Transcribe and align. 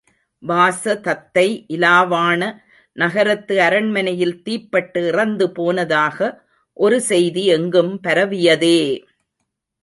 வாசதத்தை 0.43 1.43
இலாவாண 1.69 2.39
நகரத்து 2.97 3.55
அரண்மனையில் 3.61 4.35
தீப்பட்டு 4.43 5.03
இறந்து 5.07 5.47
போனதாக 5.51 6.31
ஒரு 6.77 6.99
செய்தி 7.09 7.45
எங்கும் 7.57 7.93
பரவியதே! 8.03 8.79